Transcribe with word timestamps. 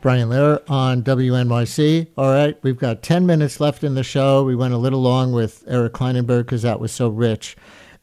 Brian 0.00 0.30
Lehrer 0.30 0.62
on 0.70 1.02
WNYC. 1.02 2.08
All 2.16 2.32
right, 2.32 2.58
we've 2.62 2.78
got 2.78 3.02
10 3.02 3.26
minutes 3.26 3.60
left 3.60 3.84
in 3.84 3.94
the 3.94 4.02
show. 4.02 4.42
We 4.42 4.56
went 4.56 4.72
a 4.72 4.78
little 4.78 5.02
long 5.02 5.32
with 5.32 5.62
Eric 5.66 5.92
Klinenberg 5.92 6.46
because 6.46 6.62
that 6.62 6.80
was 6.80 6.90
so 6.90 7.08
rich. 7.08 7.54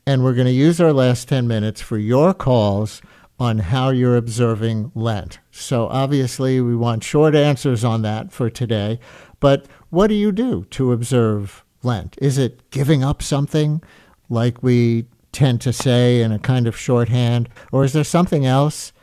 And 0.06 0.24
we're 0.24 0.36
going 0.36 0.46
to 0.46 0.54
use 0.54 0.80
our 0.80 0.94
last 0.94 1.28
10 1.28 1.48
minutes 1.48 1.82
for 1.82 1.98
your 1.98 2.36
calls 2.36 3.02
on 3.40 3.60
how 3.60 3.90
you're 3.90 4.16
observing 4.16 4.92
Lent. 4.94 5.40
So 5.50 5.88
obviously, 5.88 6.62
we 6.62 6.76
want 6.76 7.04
short 7.04 7.34
answers 7.34 7.84
on 7.84 8.04
that 8.04 8.32
for 8.32 8.50
today. 8.50 9.00
But 9.40 9.66
what 9.90 10.08
do 10.08 10.16
you 10.16 10.32
do 10.32 10.66
to 10.72 10.92
observe 10.92 11.64
Lent? 11.82 12.16
Is 12.22 12.38
it 12.38 12.70
giving 12.70 13.04
up 13.04 13.24
something 13.24 13.82
like 14.30 14.62
we 14.62 15.06
tend 15.32 15.62
to 15.62 15.74
say 15.74 16.22
in 16.22 16.32
a 16.32 16.40
kind 16.40 16.68
of 16.68 16.78
shorthand? 16.78 17.50
Or 17.72 17.84
is 17.84 17.94
there 17.94 18.04
something 18.04 18.46
else? 18.46 18.94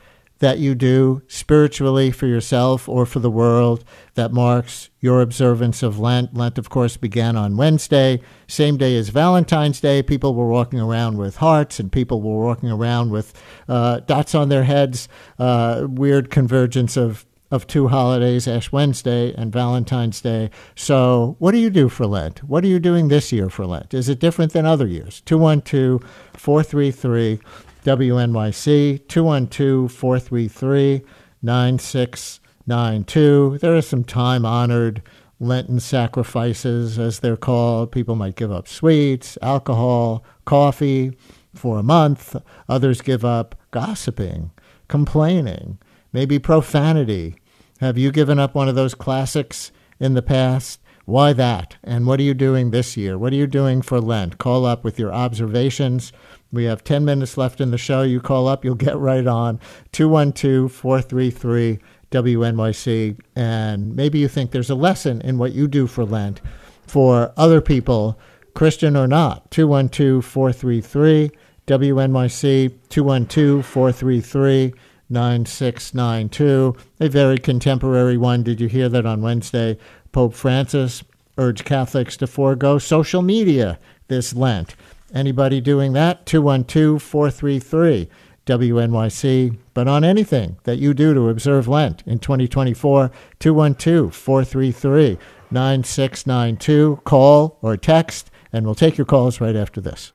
That 0.44 0.58
you 0.58 0.74
do 0.74 1.22
spiritually 1.26 2.10
for 2.10 2.26
yourself 2.26 2.86
or 2.86 3.06
for 3.06 3.18
the 3.18 3.30
world 3.30 3.82
that 4.12 4.30
marks 4.30 4.90
your 5.00 5.22
observance 5.22 5.82
of 5.82 5.98
Lent. 5.98 6.34
Lent, 6.34 6.58
of 6.58 6.68
course, 6.68 6.98
began 6.98 7.34
on 7.34 7.56
Wednesday, 7.56 8.20
same 8.46 8.76
day 8.76 8.94
as 8.98 9.08
Valentine's 9.08 9.80
Day. 9.80 10.02
People 10.02 10.34
were 10.34 10.46
walking 10.46 10.78
around 10.78 11.16
with 11.16 11.36
hearts 11.36 11.80
and 11.80 11.90
people 11.90 12.20
were 12.20 12.44
walking 12.44 12.70
around 12.70 13.10
with 13.10 13.32
uh, 13.70 14.00
dots 14.00 14.34
on 14.34 14.50
their 14.50 14.64
heads, 14.64 15.08
uh, 15.38 15.86
weird 15.88 16.30
convergence 16.30 16.94
of 16.94 17.24
of 17.50 17.66
two 17.66 17.88
holidays, 17.88 18.48
Ash 18.48 18.72
Wednesday 18.72 19.32
and 19.34 19.52
Valentine's 19.52 20.20
Day. 20.20 20.50
So, 20.74 21.36
what 21.38 21.52
do 21.52 21.58
you 21.58 21.70
do 21.70 21.88
for 21.88 22.04
Lent? 22.04 22.42
What 22.42 22.64
are 22.64 22.68
you 22.68 22.80
doing 22.80 23.08
this 23.08 23.30
year 23.32 23.48
for 23.48 23.64
Lent? 23.64 23.94
Is 23.94 24.08
it 24.08 24.18
different 24.18 24.52
than 24.52 24.66
other 24.66 24.88
years? 24.88 25.20
212 25.20 26.02
433 26.32 27.38
WNYC 27.84 29.06
212 29.08 29.92
433 29.92 31.02
9692. 31.42 33.58
There 33.58 33.76
are 33.76 33.82
some 33.82 34.04
time 34.04 34.46
honored 34.46 35.02
Lenten 35.38 35.80
sacrifices, 35.80 36.98
as 36.98 37.20
they're 37.20 37.36
called. 37.36 37.92
People 37.92 38.14
might 38.14 38.36
give 38.36 38.50
up 38.50 38.66
sweets, 38.66 39.36
alcohol, 39.42 40.24
coffee 40.46 41.12
for 41.54 41.78
a 41.78 41.82
month. 41.82 42.34
Others 42.68 43.02
give 43.02 43.24
up 43.24 43.54
gossiping, 43.70 44.50
complaining, 44.88 45.78
maybe 46.12 46.38
profanity. 46.38 47.36
Have 47.80 47.98
you 47.98 48.10
given 48.10 48.38
up 48.38 48.54
one 48.54 48.68
of 48.68 48.74
those 48.74 48.94
classics 48.94 49.70
in 50.00 50.14
the 50.14 50.22
past? 50.22 50.80
Why 51.04 51.32
that? 51.34 51.76
And 51.82 52.06
what 52.06 52.18
are 52.20 52.24
you 52.24 52.34
doing 52.34 52.70
this 52.70 52.96
year? 52.96 53.18
What 53.18 53.32
are 53.32 53.36
you 53.36 53.46
doing 53.46 53.82
for 53.82 54.00
Lent? 54.00 54.38
Call 54.38 54.64
up 54.64 54.84
with 54.84 54.98
your 54.98 55.12
observations 55.12 56.12
we 56.54 56.64
have 56.64 56.84
10 56.84 57.04
minutes 57.04 57.36
left 57.36 57.60
in 57.60 57.72
the 57.72 57.78
show. 57.78 58.02
You 58.02 58.20
call 58.20 58.46
up, 58.46 58.64
you'll 58.64 58.76
get 58.76 58.96
right 58.96 59.26
on 59.26 59.58
212 59.92 60.70
433 60.70 61.80
WNYC. 62.12 63.18
And 63.34 63.96
maybe 63.96 64.20
you 64.20 64.28
think 64.28 64.52
there's 64.52 64.70
a 64.70 64.76
lesson 64.76 65.20
in 65.22 65.36
what 65.36 65.52
you 65.52 65.66
do 65.66 65.86
for 65.88 66.04
Lent 66.04 66.40
for 66.86 67.32
other 67.36 67.60
people, 67.60 68.18
Christian 68.54 68.96
or 68.96 69.08
not. 69.08 69.50
212 69.50 70.24
433 70.24 71.30
WNYC 71.66 72.72
212 72.88 73.66
433 73.66 74.74
9692. 75.08 76.76
A 77.00 77.08
very 77.08 77.38
contemporary 77.38 78.16
one. 78.16 78.42
Did 78.42 78.60
you 78.60 78.68
hear 78.68 78.88
that 78.88 79.06
on 79.06 79.22
Wednesday? 79.22 79.78
Pope 80.12 80.34
Francis 80.34 81.02
urged 81.36 81.64
Catholics 81.64 82.16
to 82.18 82.26
forego 82.26 82.78
social 82.78 83.22
media 83.22 83.78
this 84.08 84.34
Lent. 84.34 84.76
Anybody 85.12 85.60
doing 85.60 85.92
that? 85.92 86.26
212 86.26 87.02
433 87.02 88.08
WNYC. 88.46 89.58
But 89.72 89.88
on 89.88 90.04
anything 90.04 90.56
that 90.64 90.78
you 90.78 90.94
do 90.94 91.14
to 91.14 91.28
observe 91.28 91.68
Lent 91.68 92.02
in 92.06 92.18
2024, 92.18 93.10
212 93.38 94.14
433 94.14 95.18
9692. 95.50 97.00
Call 97.04 97.58
or 97.62 97.76
text, 97.76 98.30
and 98.52 98.64
we'll 98.66 98.74
take 98.74 98.98
your 98.98 99.04
calls 99.04 99.40
right 99.40 99.56
after 99.56 99.80
this. 99.80 100.12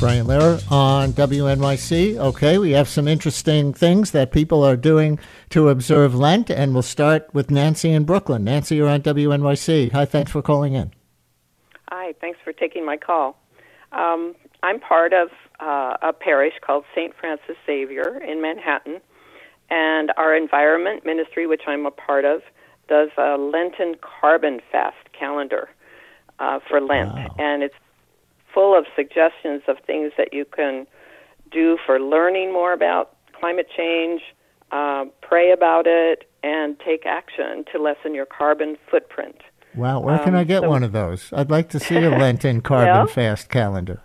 Brian 0.00 0.24
Lehrer 0.24 0.72
on 0.72 1.12
WNYC. 1.12 2.16
Okay, 2.16 2.56
we 2.56 2.70
have 2.70 2.88
some 2.88 3.06
interesting 3.06 3.74
things 3.74 4.12
that 4.12 4.32
people 4.32 4.64
are 4.64 4.74
doing 4.74 5.18
to 5.50 5.68
observe 5.68 6.14
Lent, 6.14 6.48
and 6.48 6.72
we'll 6.72 6.82
start 6.82 7.28
with 7.34 7.50
Nancy 7.50 7.90
in 7.90 8.04
Brooklyn. 8.04 8.42
Nancy, 8.42 8.76
you're 8.76 8.88
on 8.88 9.02
WNYC. 9.02 9.92
Hi, 9.92 10.06
thanks 10.06 10.30
for 10.30 10.40
calling 10.40 10.72
in. 10.72 10.90
Hi, 11.90 12.14
thanks 12.18 12.38
for 12.42 12.54
taking 12.54 12.86
my 12.86 12.96
call. 12.96 13.38
Um, 13.92 14.34
I'm 14.62 14.80
part 14.80 15.12
of 15.12 15.28
uh, 15.60 15.98
a 16.00 16.14
parish 16.14 16.54
called 16.62 16.84
St. 16.94 17.14
Francis 17.20 17.56
Xavier 17.66 18.22
in 18.26 18.40
Manhattan, 18.40 19.02
and 19.68 20.12
our 20.16 20.34
environment 20.34 21.04
ministry, 21.04 21.46
which 21.46 21.62
I'm 21.66 21.84
a 21.84 21.90
part 21.90 22.24
of, 22.24 22.40
does 22.88 23.10
a 23.18 23.36
Lenten 23.36 23.96
carbon 24.00 24.60
fast 24.72 25.12
calendar 25.12 25.68
uh, 26.38 26.58
for 26.66 26.80
Lent, 26.80 27.12
wow. 27.12 27.34
and 27.38 27.62
it's 27.62 27.74
full 28.52 28.76
of 28.76 28.86
suggestions 28.94 29.62
of 29.68 29.78
things 29.86 30.12
that 30.16 30.32
you 30.32 30.44
can 30.44 30.86
do 31.50 31.78
for 31.84 32.00
learning 32.00 32.52
more 32.52 32.72
about 32.72 33.16
climate 33.38 33.68
change, 33.76 34.22
uh, 34.72 35.04
pray 35.20 35.50
about 35.52 35.86
it, 35.86 36.28
and 36.42 36.78
take 36.80 37.06
action 37.06 37.64
to 37.72 37.80
lessen 37.80 38.14
your 38.14 38.26
carbon 38.26 38.76
footprint. 38.90 39.36
Wow, 39.74 40.00
where 40.00 40.18
can 40.18 40.34
um, 40.34 40.40
I 40.40 40.44
get 40.44 40.62
so, 40.62 40.68
one 40.68 40.82
of 40.82 40.92
those? 40.92 41.32
I'd 41.32 41.50
like 41.50 41.68
to 41.70 41.80
see 41.80 41.96
a 41.96 42.10
Lenten 42.18 42.60
carbon 42.60 42.88
well, 42.88 43.06
fast 43.06 43.48
calendar. 43.48 44.00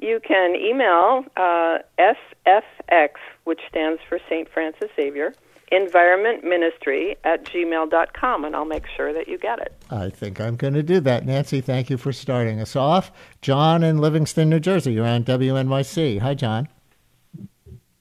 You 0.00 0.20
can 0.26 0.54
email 0.56 1.24
uh, 1.36 1.78
SFX, 1.98 3.10
which 3.44 3.60
stands 3.68 4.00
for 4.08 4.18
St. 4.28 4.48
Francis 4.52 4.90
Xavier, 4.94 5.34
Environment 5.72 6.44
Ministry 6.44 7.16
at 7.24 7.44
gmail.com, 7.44 8.44
and 8.44 8.54
I'll 8.54 8.64
make 8.64 8.84
sure 8.96 9.12
that 9.12 9.26
you 9.26 9.36
get 9.38 9.58
it. 9.58 9.74
I 9.90 10.10
think 10.10 10.40
I'm 10.40 10.56
going 10.56 10.74
to 10.74 10.82
do 10.82 11.00
that. 11.00 11.26
Nancy, 11.26 11.60
thank 11.60 11.90
you 11.90 11.96
for 11.96 12.12
starting 12.12 12.60
us 12.60 12.76
off. 12.76 13.10
John 13.42 13.82
in 13.82 13.98
Livingston, 13.98 14.48
New 14.48 14.60
Jersey, 14.60 14.92
you're 14.92 15.06
on 15.06 15.24
WNYC. 15.24 16.20
Hi, 16.20 16.34
John. 16.34 16.68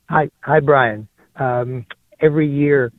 Hi, 0.10 0.30
hi, 0.42 0.60
Brian. 0.60 1.08
Um, 1.38 1.88
every 2.22 2.48
year 2.48 2.92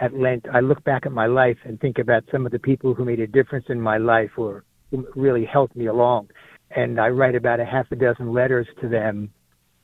at 0.00 0.14
Lent, 0.14 0.46
I 0.52 0.60
look 0.60 0.82
back 0.84 1.04
at 1.04 1.12
my 1.12 1.26
life 1.26 1.58
and 1.64 1.78
think 1.78 1.98
about 1.98 2.24
some 2.32 2.46
of 2.46 2.52
the 2.52 2.58
people 2.58 2.94
who 2.94 3.04
made 3.04 3.20
a 3.20 3.26
difference 3.26 3.66
in 3.68 3.80
my 3.80 3.98
life 3.98 4.30
or 4.38 4.64
who 4.90 5.06
really 5.14 5.44
helped 5.44 5.76
me 5.76 5.86
along. 5.86 6.30
And 6.70 6.98
I 6.98 7.08
write 7.08 7.34
about 7.34 7.60
a 7.60 7.64
half 7.64 7.92
a 7.92 7.96
dozen 7.96 8.32
letters 8.32 8.66
to 8.80 8.88
them 8.88 9.30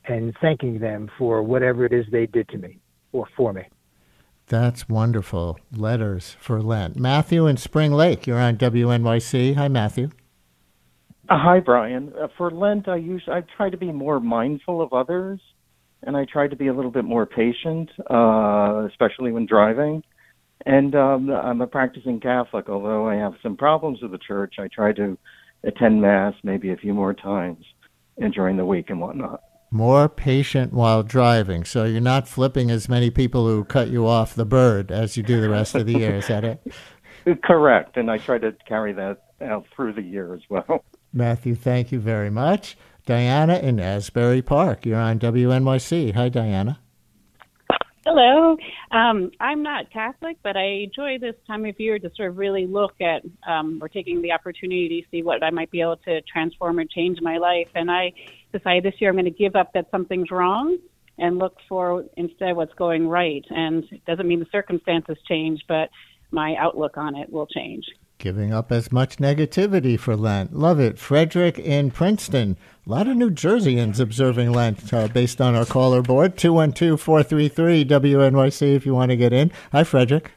and 0.05 0.35
thanking 0.41 0.79
them 0.79 1.09
for 1.17 1.43
whatever 1.43 1.85
it 1.85 1.93
is 1.93 2.05
they 2.11 2.25
did 2.25 2.49
to 2.49 2.57
me 2.57 2.79
or 3.11 3.27
for 3.37 3.53
me. 3.53 3.63
That's 4.51 4.89
wonderful. 4.89 5.57
Letters 5.73 6.35
for 6.37 6.61
Lent. 6.61 6.97
Matthew 6.97 7.47
in 7.47 7.55
Spring 7.55 7.93
Lake, 7.93 8.27
you're 8.27 8.37
on 8.37 8.57
WNYC. 8.57 9.55
Hi, 9.55 9.69
Matthew. 9.69 10.09
Uh, 11.29 11.37
hi, 11.39 11.61
Brian. 11.61 12.11
Uh, 12.21 12.27
for 12.37 12.51
Lent, 12.51 12.89
I 12.89 12.97
use 12.97 13.23
I 13.29 13.43
try 13.55 13.69
to 13.69 13.77
be 13.77 13.93
more 13.93 14.19
mindful 14.19 14.81
of 14.81 14.91
others 14.91 15.39
and 16.03 16.17
I 16.17 16.25
try 16.25 16.49
to 16.49 16.55
be 16.57 16.67
a 16.67 16.73
little 16.73 16.91
bit 16.91 17.05
more 17.05 17.25
patient, 17.25 17.91
uh, 18.09 18.85
especially 18.89 19.31
when 19.31 19.45
driving. 19.45 20.03
And 20.65 20.95
um, 20.95 21.29
I'm 21.29 21.61
a 21.61 21.67
practicing 21.67 22.19
Catholic, 22.19 22.67
although 22.67 23.07
I 23.07 23.15
have 23.15 23.35
some 23.41 23.55
problems 23.55 24.01
with 24.01 24.11
the 24.11 24.17
church. 24.17 24.55
I 24.59 24.67
try 24.67 24.91
to 24.91 25.17
attend 25.63 26.01
Mass 26.01 26.33
maybe 26.43 26.73
a 26.73 26.75
few 26.75 26.93
more 26.93 27.13
times 27.13 27.63
during 28.33 28.57
the 28.57 28.65
week 28.65 28.89
and 28.89 28.99
whatnot. 28.99 29.43
More 29.73 30.09
patient 30.09 30.73
while 30.73 31.01
driving, 31.01 31.63
so 31.63 31.85
you're 31.85 32.01
not 32.01 32.27
flipping 32.27 32.69
as 32.69 32.89
many 32.89 33.09
people 33.09 33.47
who 33.47 33.63
cut 33.63 33.87
you 33.89 34.05
off 34.05 34.35
the 34.35 34.45
bird 34.45 34.91
as 34.91 35.15
you 35.15 35.23
do 35.23 35.39
the 35.39 35.49
rest 35.49 35.75
of 35.75 35.85
the 35.85 35.93
year. 35.93 36.15
Is 36.15 36.27
that 36.27 36.43
it? 36.43 36.61
Uh, 37.25 37.35
correct, 37.41 37.95
and 37.95 38.11
I 38.11 38.17
try 38.17 38.37
to 38.39 38.51
carry 38.67 38.91
that 38.93 39.23
out 39.41 39.65
through 39.73 39.93
the 39.93 40.01
year 40.01 40.33
as 40.33 40.41
well. 40.49 40.83
Matthew, 41.13 41.55
thank 41.55 41.91
you 41.91 41.99
very 41.99 42.29
much. 42.29 42.77
Diana 43.05 43.59
in 43.59 43.79
Asbury 43.79 44.41
Park. 44.41 44.85
You're 44.85 44.99
on 44.99 45.19
WNYC. 45.19 46.15
Hi, 46.15 46.29
Diana. 46.29 46.79
Hello. 48.03 48.57
Um, 48.89 49.29
I'm 49.39 49.61
not 49.61 49.91
Catholic, 49.93 50.37
but 50.41 50.57
I 50.57 50.85
enjoy 50.85 51.19
this 51.19 51.35
time 51.45 51.65
of 51.65 51.79
year 51.79 51.99
to 51.99 52.11
sort 52.15 52.29
of 52.29 52.37
really 52.37 52.65
look 52.65 52.95
at 52.99 53.21
um, 53.47 53.77
or 53.79 53.89
taking 53.89 54.23
the 54.23 54.31
opportunity 54.31 55.01
to 55.01 55.07
see 55.11 55.21
what 55.21 55.43
I 55.43 55.51
might 55.51 55.69
be 55.69 55.81
able 55.81 55.97
to 56.05 56.19
transform 56.21 56.79
or 56.79 56.85
change 56.85 57.19
my 57.21 57.37
life. 57.37 57.67
And 57.75 57.91
I 57.91 58.11
decided 58.51 58.83
this 58.83 58.99
year 58.99 59.11
I'm 59.11 59.17
going 59.17 59.25
to 59.25 59.31
give 59.31 59.55
up 59.55 59.73
that 59.73 59.85
something's 59.91 60.31
wrong 60.31 60.79
and 61.19 61.37
look 61.37 61.57
for 61.69 62.03
instead 62.17 62.55
what's 62.55 62.73
going 62.73 63.07
right. 63.07 63.45
And 63.51 63.83
it 63.91 64.03
doesn't 64.05 64.27
mean 64.27 64.39
the 64.39 64.47
circumstances 64.51 65.17
change, 65.27 65.61
but 65.67 65.89
my 66.31 66.55
outlook 66.57 66.97
on 66.97 67.15
it 67.15 67.31
will 67.31 67.45
change. 67.45 67.85
Giving 68.21 68.53
up 68.53 68.71
as 68.71 68.91
much 68.91 69.17
negativity 69.17 69.99
for 69.99 70.15
Lent. 70.15 70.55
Love 70.55 70.79
it. 70.79 70.99
Frederick 70.99 71.57
in 71.57 71.89
Princeton. 71.89 72.55
A 72.85 72.89
lot 72.89 73.07
of 73.07 73.17
New 73.17 73.31
Jerseyans 73.31 73.99
observing 73.99 74.51
Lent 74.51 74.93
uh, 74.93 75.07
based 75.07 75.41
on 75.41 75.55
our 75.55 75.65
caller 75.65 76.03
board. 76.03 76.37
212 76.37 77.01
433 77.01 77.83
WNYC 77.83 78.75
if 78.75 78.85
you 78.85 78.93
want 78.93 79.09
to 79.09 79.17
get 79.17 79.33
in. 79.33 79.51
Hi, 79.71 79.83
Frederick. 79.83 80.33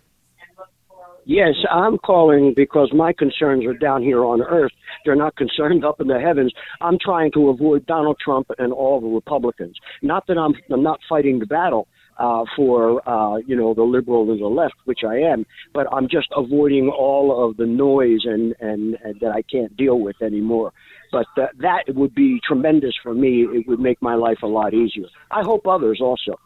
Yes, 1.27 1.57
I'm 1.71 1.99
calling 1.99 2.55
because 2.57 2.91
my 2.95 3.13
concerns 3.13 3.67
are 3.67 3.75
down 3.75 4.03
here 4.03 4.25
on 4.25 4.41
earth. 4.41 4.73
They're 5.05 5.15
not 5.15 5.37
concerned 5.37 5.85
up 5.85 6.01
in 6.01 6.07
the 6.07 6.19
heavens. 6.19 6.55
I'm 6.81 6.99
trying 6.99 7.33
to 7.33 7.51
avoid 7.51 7.85
Donald 7.85 8.17
Trump 8.19 8.47
and 8.57 8.73
all 8.73 8.99
the 8.99 9.09
Republicans. 9.09 9.77
Not 10.01 10.27
that 10.29 10.39
I'm 10.39 10.55
I'm 10.71 10.83
not 10.83 11.01
fighting 11.07 11.39
the 11.39 11.47
battle 11.47 11.87
uh, 12.19 12.45
for 12.57 13.07
uh, 13.09 13.37
you 13.39 13.57
know 13.57 13.75
the 13.75 13.83
liberal 13.83 14.31
and 14.31 14.41
the 14.41 14.47
left, 14.47 14.75
which 14.85 15.01
I 15.07 15.17
am, 15.17 15.47
but 15.73 15.87
I'm 15.93 16.09
just 16.09 16.29
avoiding 16.37 16.89
all 16.89 17.49
of 17.49 17.57
the 17.57 17.67
noise 17.67 18.21
and 18.25 18.55
and, 18.61 18.97
and 19.05 19.21
that 19.21 19.33
I 19.33 19.43
can't 19.43 19.77
deal 19.77 20.01
with 20.01 20.21
anymore. 20.23 20.73
But 21.13 21.27
uh, 21.37 21.47
that 21.59 21.85
would 21.89 22.15
be 22.15 22.41
tremendous 22.47 22.95
for 23.03 23.15
me. 23.15 23.43
It 23.43 23.69
would 23.69 23.81
make 23.81 24.01
my 24.03 24.15
life 24.15 24.39
a 24.43 24.47
lot 24.47 24.75
easier. 24.75 25.07
I 25.31 25.43
hope 25.43 25.67
others 25.67 26.01
also. 26.01 26.39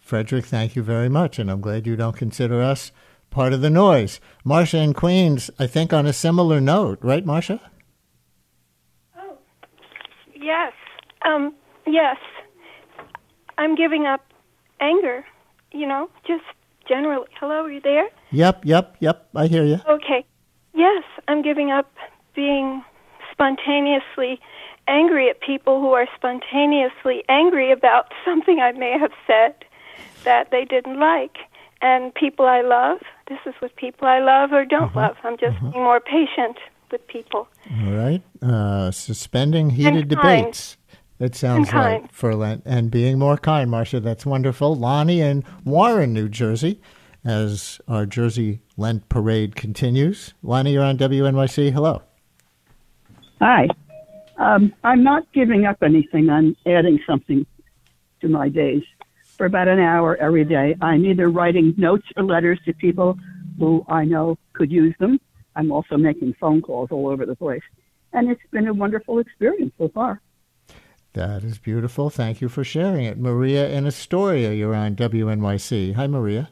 Frederick, 0.00 0.46
thank 0.46 0.74
you 0.74 0.82
very 0.82 1.08
much, 1.08 1.38
and 1.38 1.50
I'm 1.50 1.60
glad 1.60 1.86
you 1.86 1.94
don't 1.94 2.16
consider 2.16 2.60
us 2.60 2.90
part 3.30 3.52
of 3.52 3.60
the 3.60 3.70
noise. 3.70 4.20
Marcia 4.44 4.78
in 4.78 4.92
Queens, 4.92 5.50
I 5.58 5.66
think 5.66 5.92
on 5.92 6.06
a 6.06 6.12
similar 6.12 6.60
note, 6.60 6.98
right, 7.02 7.24
Marcia? 7.24 7.60
Oh, 9.16 9.38
yes. 10.34 10.72
Um, 11.24 11.54
yes. 11.86 12.16
I'm 13.58 13.74
giving 13.74 14.06
up 14.06 14.31
anger, 14.82 15.24
you 15.72 15.86
know, 15.86 16.10
just 16.26 16.44
generally. 16.86 17.26
Hello, 17.40 17.64
are 17.64 17.70
you 17.70 17.80
there? 17.80 18.08
Yep, 18.32 18.64
yep, 18.64 18.96
yep. 19.00 19.28
I 19.34 19.46
hear 19.46 19.64
you. 19.64 19.80
Okay. 19.88 20.26
Yes, 20.74 21.04
I'm 21.28 21.42
giving 21.42 21.70
up 21.70 21.90
being 22.34 22.84
spontaneously 23.30 24.40
angry 24.88 25.30
at 25.30 25.40
people 25.40 25.80
who 25.80 25.92
are 25.92 26.06
spontaneously 26.16 27.22
angry 27.28 27.70
about 27.72 28.12
something 28.24 28.58
I 28.60 28.72
may 28.72 28.98
have 28.98 29.12
said 29.26 29.54
that 30.24 30.50
they 30.50 30.64
didn't 30.64 30.98
like. 30.98 31.38
And 31.80 32.14
people 32.14 32.46
I 32.46 32.60
love, 32.60 32.98
this 33.28 33.38
is 33.44 33.54
with 33.60 33.74
people 33.74 34.06
I 34.06 34.20
love 34.20 34.52
or 34.52 34.64
don't 34.64 34.84
uh-huh. 34.84 35.00
love. 35.00 35.16
I'm 35.24 35.36
just 35.36 35.56
uh-huh. 35.56 35.70
being 35.70 35.84
more 35.84 36.00
patient 36.00 36.58
with 36.92 37.04
people. 37.08 37.48
All 37.84 37.92
right. 37.92 38.22
Uh, 38.40 38.90
suspending 38.90 39.70
heated 39.70 40.08
debates. 40.08 40.76
It 41.22 41.36
sounds 41.36 41.72
like 41.72 42.10
for 42.10 42.34
Lent 42.34 42.64
and 42.66 42.90
being 42.90 43.16
more 43.16 43.36
kind, 43.36 43.70
Marcia. 43.70 44.00
That's 44.00 44.26
wonderful. 44.26 44.74
Lonnie 44.74 45.20
and 45.20 45.44
Warren, 45.64 46.12
New 46.12 46.28
Jersey, 46.28 46.80
as 47.24 47.80
our 47.86 48.06
Jersey 48.06 48.60
Lent 48.76 49.08
parade 49.08 49.54
continues. 49.54 50.34
Lonnie, 50.42 50.72
you're 50.72 50.82
on 50.82 50.98
WNYC. 50.98 51.70
Hello. 51.72 52.02
Hi. 53.40 53.68
Um, 54.36 54.74
I'm 54.82 55.04
not 55.04 55.32
giving 55.32 55.64
up 55.64 55.80
anything. 55.84 56.28
I'm 56.28 56.56
adding 56.66 56.98
something 57.06 57.46
to 58.20 58.28
my 58.28 58.48
days. 58.48 58.82
For 59.36 59.46
about 59.46 59.68
an 59.68 59.78
hour 59.78 60.16
every 60.16 60.44
day, 60.44 60.74
I'm 60.80 61.06
either 61.06 61.30
writing 61.30 61.72
notes 61.76 62.08
or 62.16 62.24
letters 62.24 62.58
to 62.64 62.72
people 62.72 63.16
who 63.60 63.84
I 63.86 64.04
know 64.04 64.38
could 64.54 64.72
use 64.72 64.96
them. 64.98 65.20
I'm 65.54 65.70
also 65.70 65.96
making 65.96 66.34
phone 66.40 66.62
calls 66.62 66.88
all 66.90 67.06
over 67.06 67.26
the 67.26 67.36
place. 67.36 67.62
And 68.12 68.28
it's 68.28 68.42
been 68.50 68.66
a 68.66 68.74
wonderful 68.74 69.20
experience 69.20 69.72
so 69.78 69.88
far. 69.88 70.20
That 71.14 71.44
is 71.44 71.58
beautiful. 71.58 72.08
Thank 72.08 72.40
you 72.40 72.48
for 72.48 72.64
sharing 72.64 73.04
it. 73.04 73.18
Maria 73.18 73.68
in 73.68 73.86
Astoria, 73.86 74.52
you're 74.52 74.74
on 74.74 74.96
WNYC. 74.96 75.94
Hi, 75.94 76.06
Maria. 76.06 76.48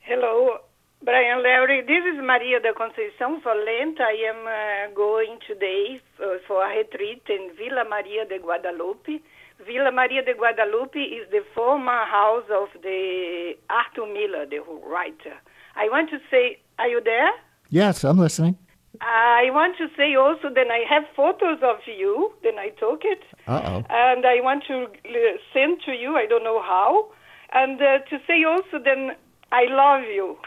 Hello, 0.00 0.58
Brian 1.04 1.42
Larry. 1.44 1.80
This 1.82 2.04
is 2.12 2.18
Maria 2.20 2.58
da 2.58 2.72
Conceição 2.72 3.40
for 3.40 3.54
Lent. 3.54 4.00
I 4.00 4.16
am 4.30 4.46
uh, 4.46 4.94
going 4.96 5.38
today 5.46 6.00
for, 6.16 6.38
for 6.48 6.64
a 6.64 6.76
retreat 6.76 7.22
in 7.28 7.50
Villa 7.56 7.84
Maria 7.88 8.26
de 8.26 8.40
Guadalupe. 8.40 9.22
Villa 9.64 9.92
Maria 9.92 10.24
de 10.24 10.34
Guadalupe 10.34 10.98
is 10.98 11.30
the 11.30 11.44
former 11.54 12.04
house 12.10 12.48
of 12.50 12.68
the 12.82 13.52
Arthur 13.70 14.12
Miller, 14.12 14.44
the 14.44 14.58
writer. 14.84 15.38
I 15.76 15.88
want 15.88 16.10
to 16.10 16.18
say, 16.32 16.58
are 16.80 16.88
you 16.88 17.00
there? 17.00 17.30
Yes, 17.70 18.02
I'm 18.02 18.18
listening. 18.18 18.58
I 19.02 19.50
want 19.50 19.76
to 19.78 19.88
say 19.96 20.14
also 20.14 20.48
that 20.54 20.68
I 20.70 20.84
have 20.88 21.04
photos 21.16 21.58
of 21.62 21.78
you. 21.86 22.32
Then 22.42 22.58
I 22.58 22.68
took 22.68 23.02
it. 23.04 23.22
Uh-oh. 23.48 23.84
And 23.90 24.24
I 24.24 24.40
want 24.40 24.64
to 24.68 24.86
send 25.52 25.80
to 25.86 25.92
you. 25.92 26.16
I 26.16 26.26
don't 26.26 26.44
know 26.44 26.62
how. 26.62 27.10
And 27.52 27.80
uh, 27.82 27.98
to 28.10 28.18
say 28.26 28.44
also 28.44 28.78
then 28.82 29.16
I 29.50 29.64
love 29.64 30.04
you 30.04 30.38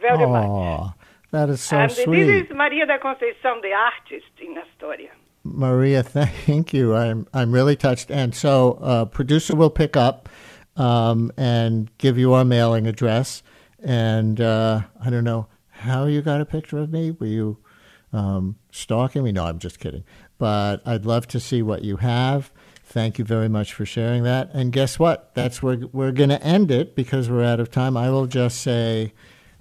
very 0.00 0.18
Aww, 0.18 0.84
much. 0.84 0.94
That 1.30 1.48
is 1.48 1.62
so 1.62 1.78
and 1.78 1.90
sweet. 1.90 2.24
this 2.26 2.44
is 2.44 2.54
Maria 2.54 2.84
da 2.84 2.98
Conceição, 2.98 3.62
the 3.62 3.72
artist 3.72 4.30
in 4.40 4.56
Astoria. 4.58 5.10
Maria, 5.44 6.02
thank 6.46 6.74
you. 6.74 6.94
I'm 6.94 7.26
I'm 7.32 7.50
really 7.50 7.76
touched. 7.76 8.10
And 8.10 8.34
so, 8.34 8.78
uh, 8.82 9.06
producer 9.06 9.56
will 9.56 9.70
pick 9.70 9.96
up 9.96 10.28
um, 10.76 11.32
and 11.38 11.90
give 11.98 12.18
you 12.18 12.34
our 12.34 12.44
mailing 12.44 12.86
address. 12.86 13.42
And 13.82 14.40
uh, 14.40 14.82
I 15.00 15.10
don't 15.10 15.24
know 15.24 15.46
how 15.70 16.04
you 16.04 16.20
got 16.20 16.40
a 16.40 16.44
picture 16.44 16.78
of 16.78 16.92
me. 16.92 17.10
Were 17.12 17.26
you 17.26 17.56
um, 18.12 18.56
stalking 18.70 19.24
me? 19.24 19.32
No, 19.32 19.44
I'm 19.44 19.58
just 19.58 19.78
kidding. 19.78 20.04
But 20.38 20.86
I'd 20.86 21.06
love 21.06 21.26
to 21.28 21.40
see 21.40 21.62
what 21.62 21.82
you 21.82 21.96
have. 21.98 22.50
Thank 22.84 23.18
you 23.18 23.24
very 23.24 23.48
much 23.48 23.72
for 23.72 23.86
sharing 23.86 24.22
that. 24.24 24.50
And 24.52 24.72
guess 24.72 24.98
what? 24.98 25.34
That's 25.34 25.62
where 25.62 25.78
we're 25.92 26.12
going 26.12 26.28
to 26.30 26.42
end 26.42 26.70
it 26.70 26.94
because 26.94 27.30
we're 27.30 27.44
out 27.44 27.60
of 27.60 27.70
time. 27.70 27.96
I 27.96 28.10
will 28.10 28.26
just 28.26 28.60
say 28.60 29.14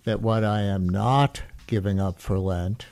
that 0.03 0.21
what 0.21 0.44
I 0.44 0.62
am 0.62 0.89
not 0.89 1.44
giving 1.68 2.00
up 2.00 2.19
for 2.19 2.38
Lent 2.39 2.88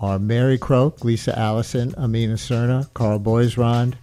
are 0.00 0.18
Mary 0.18 0.58
Croke, 0.58 1.04
Lisa 1.04 1.36
Allison, 1.38 1.94
Amina 1.96 2.34
Srna, 2.34 2.92
Carl 2.94 3.18
Boisrond, 3.18 3.94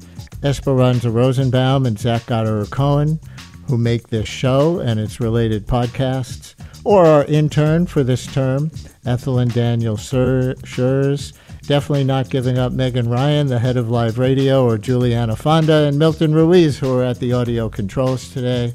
Esperanza 0.44 1.12
Rosenbaum, 1.12 1.86
and 1.86 2.00
Zach 2.00 2.24
Gottehrer-Cohen, 2.24 3.20
who 3.68 3.78
make 3.78 4.10
this 4.10 4.28
show 4.28 4.80
and 4.80 5.00
its 5.00 5.20
related 5.20 5.68
podcasts, 5.68 6.56
or 6.84 7.06
our 7.06 7.26
intern 7.26 7.86
for 7.86 8.04
this 8.04 8.26
term, 8.26 8.72
Ethelyn 9.06 9.50
Daniel 9.54 9.98
Schurz. 9.98 11.34
Definitely 11.64 12.04
not 12.04 12.30
giving 12.30 12.58
up 12.58 12.72
Megan 12.72 13.10
Ryan, 13.10 13.48
the 13.48 13.60
head 13.60 13.78
of 13.78 13.90
live 13.90 14.18
radio, 14.18 14.66
or 14.66 14.78
Juliana 14.78 15.36
Fonda 15.36 15.88
and 15.88 15.98
Milton 16.00 16.34
Ruiz, 16.34 16.80
who 16.80 16.98
are 16.98 17.04
at 17.04 17.20
the 17.20 17.34
audio 17.34 17.70
controls 17.70 18.34
today. 18.34 18.74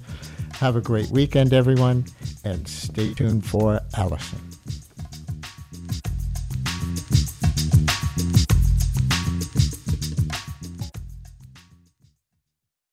Have 0.55 0.77
a 0.77 0.81
great 0.81 1.11
weekend, 1.11 1.53
everyone, 1.53 2.05
and 2.45 2.67
stay 2.67 3.13
tuned 3.13 3.45
for 3.45 3.81
Alison. 3.97 4.56